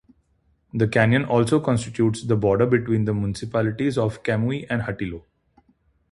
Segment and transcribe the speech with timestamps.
[0.73, 5.25] The canyon also constitutes the border between the municipalities of Camuy and Hatillo.